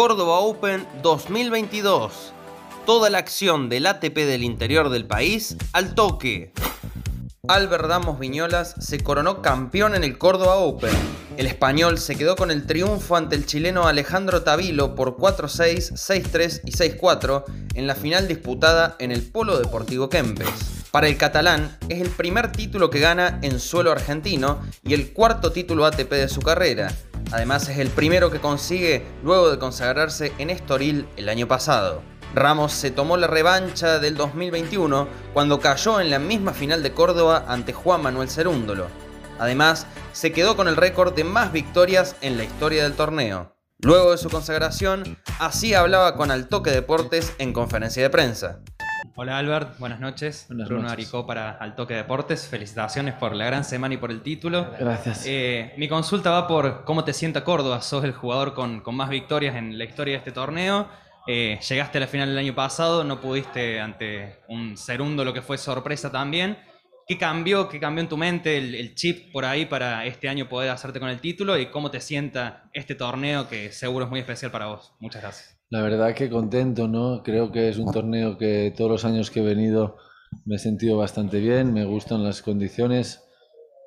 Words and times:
Córdoba 0.00 0.38
Open 0.38 0.86
2022. 1.02 2.32
Toda 2.86 3.10
la 3.10 3.18
acción 3.18 3.68
del 3.68 3.84
ATP 3.84 4.16
del 4.16 4.44
interior 4.44 4.88
del 4.88 5.06
país 5.06 5.58
al 5.74 5.94
toque. 5.94 6.54
Albert 7.46 7.86
Damos 7.86 8.18
Viñolas 8.18 8.76
se 8.78 9.00
coronó 9.00 9.42
campeón 9.42 9.94
en 9.94 10.02
el 10.02 10.16
Córdoba 10.16 10.54
Open. 10.54 10.96
El 11.36 11.46
español 11.46 11.98
se 11.98 12.16
quedó 12.16 12.34
con 12.34 12.50
el 12.50 12.66
triunfo 12.66 13.14
ante 13.14 13.36
el 13.36 13.44
chileno 13.44 13.86
Alejandro 13.86 14.42
Tavilo 14.42 14.94
por 14.94 15.18
4-6, 15.18 15.92
6-3 15.92 16.62
y 16.64 16.72
6-4 16.72 17.44
en 17.74 17.86
la 17.86 17.94
final 17.94 18.26
disputada 18.26 18.96
en 19.00 19.12
el 19.12 19.20
Polo 19.20 19.58
Deportivo 19.58 20.08
Kempes. 20.08 20.48
Para 20.90 21.08
el 21.08 21.18
catalán 21.18 21.76
es 21.90 22.00
el 22.00 22.08
primer 22.08 22.52
título 22.52 22.88
que 22.88 23.00
gana 23.00 23.38
en 23.42 23.60
suelo 23.60 23.92
argentino 23.92 24.62
y 24.82 24.94
el 24.94 25.12
cuarto 25.12 25.52
título 25.52 25.84
ATP 25.84 26.10
de 26.10 26.28
su 26.30 26.40
carrera. 26.40 26.90
Además 27.32 27.68
es 27.68 27.78
el 27.78 27.90
primero 27.90 28.30
que 28.30 28.40
consigue 28.40 29.04
luego 29.22 29.50
de 29.50 29.58
consagrarse 29.58 30.32
en 30.38 30.50
Estoril 30.50 31.08
el 31.16 31.28
año 31.28 31.46
pasado. 31.46 32.02
Ramos 32.34 32.72
se 32.72 32.90
tomó 32.90 33.16
la 33.16 33.26
revancha 33.26 33.98
del 33.98 34.16
2021 34.16 35.08
cuando 35.32 35.60
cayó 35.60 36.00
en 36.00 36.10
la 36.10 36.18
misma 36.18 36.52
final 36.52 36.82
de 36.82 36.92
Córdoba 36.92 37.44
ante 37.48 37.72
Juan 37.72 38.02
Manuel 38.02 38.30
Cerúndolo. 38.30 38.86
Además, 39.38 39.86
se 40.12 40.32
quedó 40.32 40.56
con 40.56 40.68
el 40.68 40.76
récord 40.76 41.14
de 41.14 41.24
más 41.24 41.52
victorias 41.52 42.16
en 42.20 42.36
la 42.36 42.44
historia 42.44 42.82
del 42.82 42.94
torneo. 42.94 43.56
Luego 43.78 44.10
de 44.10 44.18
su 44.18 44.28
consagración, 44.28 45.16
así 45.38 45.72
hablaba 45.72 46.16
con 46.16 46.30
Altoque 46.30 46.70
Deportes 46.70 47.32
en 47.38 47.52
conferencia 47.52 48.02
de 48.02 48.10
prensa. 48.10 48.60
Hola 49.14 49.38
Albert, 49.38 49.78
buenas 49.78 50.00
noches. 50.00 50.46
Bruno 50.48 50.88
Aricó 50.88 51.26
para 51.26 51.52
Altoque 51.52 51.94
Deportes. 51.94 52.46
Felicitaciones 52.46 53.14
por 53.14 53.34
la 53.34 53.44
gran 53.46 53.64
semana 53.64 53.94
y 53.94 53.96
por 53.96 54.10
el 54.10 54.22
título. 54.22 54.70
Gracias. 54.78 55.24
Eh, 55.26 55.74
mi 55.76 55.88
consulta 55.88 56.30
va 56.30 56.46
por 56.46 56.84
cómo 56.84 57.04
te 57.04 57.12
sienta 57.12 57.44
Córdoba. 57.44 57.82
Sos 57.82 58.04
el 58.04 58.12
jugador 58.12 58.54
con, 58.54 58.80
con 58.80 58.94
más 58.94 59.10
victorias 59.10 59.56
en 59.56 59.78
la 59.78 59.84
historia 59.84 60.12
de 60.12 60.18
este 60.18 60.32
torneo. 60.32 60.88
Eh, 61.26 61.58
llegaste 61.68 61.98
a 61.98 62.00
la 62.00 62.06
final 62.06 62.30
el 62.30 62.38
año 62.38 62.54
pasado, 62.54 63.04
no 63.04 63.20
pudiste 63.20 63.80
ante 63.80 64.38
un 64.48 64.76
segundo, 64.76 65.24
lo 65.24 65.32
que 65.32 65.42
fue 65.42 65.58
sorpresa 65.58 66.10
también. 66.10 66.58
¿Qué 67.06 67.18
cambió? 67.18 67.68
¿Qué 67.68 67.80
cambió 67.80 68.02
en 68.02 68.08
tu 68.08 68.16
mente 68.16 68.56
el, 68.56 68.94
chip 68.94 69.32
por 69.32 69.44
ahí 69.44 69.66
para 69.66 70.06
este 70.06 70.28
año 70.28 70.48
poder 70.48 70.70
hacerte 70.70 71.00
con 71.00 71.08
el 71.08 71.20
título? 71.20 71.58
¿Y 71.58 71.66
cómo 71.66 71.90
te 71.90 72.00
sienta 72.00 72.70
este 72.72 72.94
torneo 72.94 73.48
que 73.48 73.72
seguro 73.72 74.04
es 74.04 74.10
muy 74.10 74.20
especial 74.20 74.50
para 74.50 74.66
vos? 74.66 74.92
Muchas 75.00 75.22
gracias. 75.22 75.59
La 75.70 75.82
verdad 75.82 76.14
que 76.14 76.28
contento, 76.28 76.88
¿no? 76.88 77.22
Creo 77.22 77.52
que 77.52 77.68
es 77.68 77.78
un 77.78 77.92
torneo 77.92 78.36
que 78.36 78.74
todos 78.76 78.90
los 78.90 79.04
años 79.04 79.30
que 79.30 79.38
he 79.38 79.44
venido 79.44 79.98
me 80.44 80.56
he 80.56 80.58
sentido 80.58 80.98
bastante 80.98 81.38
bien, 81.38 81.72
me 81.72 81.84
gustan 81.84 82.24
las 82.24 82.42
condiciones, 82.42 83.22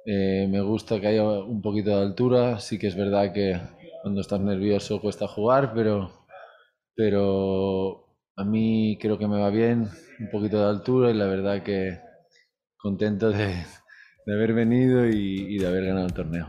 eh, 0.05 0.47
me 0.49 0.61
gusta 0.61 1.01
que 1.01 1.07
haya 1.07 1.23
un 1.23 1.61
poquito 1.61 1.89
de 1.89 2.01
altura, 2.01 2.59
sí 2.61 2.79
que 2.79 2.87
es 2.87 2.95
verdad 2.95 3.33
que 3.33 3.59
cuando 4.01 4.21
estás 4.21 4.39
nervioso 4.39 5.01
cuesta 5.01 5.27
jugar, 5.27 5.73
pero 5.73 6.09
pero 6.95 8.07
a 8.37 8.45
mí 8.45 8.97
creo 9.01 9.17
que 9.17 9.27
me 9.27 9.41
va 9.41 9.49
bien, 9.49 9.89
un 10.19 10.29
poquito 10.31 10.59
de 10.59 10.69
altura 10.69 11.11
y 11.11 11.15
la 11.15 11.25
verdad 11.25 11.63
que 11.63 11.99
contento 12.77 13.29
de, 13.29 13.55
haber 14.25 14.53
venido 14.53 15.05
y, 15.09 15.55
y 15.55 15.57
de 15.57 15.67
haber 15.67 15.87
ganado 15.87 16.05
el 16.05 16.13
torneo. 16.13 16.47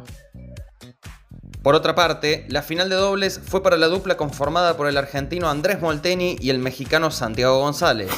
Por 1.64 1.74
otra 1.74 1.94
parte, 1.94 2.44
la 2.48 2.60
final 2.60 2.90
de 2.90 2.96
dobles 2.96 3.40
fue 3.42 3.62
para 3.62 3.78
la 3.78 3.86
dupla 3.86 4.18
conformada 4.18 4.76
por 4.76 4.86
el 4.86 4.98
argentino 4.98 5.48
Andrés 5.48 5.80
Molteni 5.80 6.36
y 6.38 6.50
el 6.50 6.58
mexicano 6.58 7.10
Santiago 7.10 7.58
González. 7.60 8.10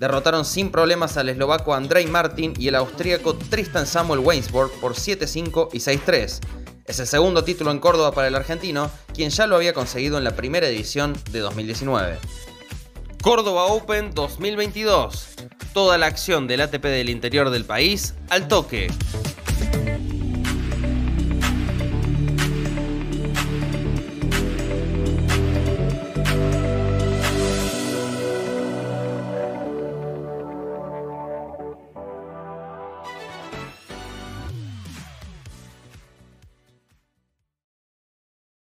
Derrotaron 0.00 0.44
sin 0.44 0.72
problemas 0.72 1.16
al 1.16 1.28
eslovaco 1.28 1.74
Andrei 1.74 2.08
Martin 2.08 2.54
y 2.58 2.66
el 2.66 2.74
austríaco 2.74 3.36
Tristan 3.36 3.86
Samuel 3.86 4.18
Weinsborg 4.18 4.72
por 4.80 4.94
7-5 4.94 5.68
y 5.72 5.78
6-3. 5.78 6.40
Es 6.86 6.98
el 6.98 7.06
segundo 7.06 7.44
título 7.44 7.70
en 7.70 7.78
Córdoba 7.78 8.10
para 8.10 8.26
el 8.26 8.34
argentino, 8.34 8.90
quien 9.14 9.30
ya 9.30 9.46
lo 9.46 9.54
había 9.54 9.74
conseguido 9.74 10.18
en 10.18 10.24
la 10.24 10.34
primera 10.34 10.66
edición 10.66 11.16
de 11.30 11.38
2019. 11.38 12.18
Córdoba 13.22 13.66
Open 13.66 14.12
2022. 14.12 15.28
Toda 15.72 15.98
la 15.98 16.06
acción 16.06 16.48
del 16.48 16.62
ATP 16.62 16.82
del 16.82 17.10
interior 17.10 17.50
del 17.50 17.64
país 17.64 18.14
al 18.28 18.48
toque. 18.48 18.88